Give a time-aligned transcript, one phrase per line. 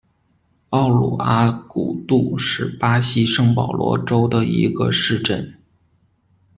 [0.71, 5.59] 莫鲁阿古杜是巴西圣保罗州的一个市镇。